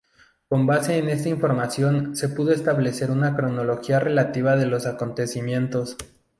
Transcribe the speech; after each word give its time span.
Con 0.49 0.65
base 0.65 0.97
en 0.97 1.09
esta 1.09 1.29
información 1.29 2.15
se 2.17 2.27
pudo 2.27 2.53
establecer 2.53 3.11
una 3.11 3.35
cronología 3.35 3.99
relativa 3.99 4.55
de 4.55 4.65
los 4.65 4.87
acontecimientos. 4.87 5.95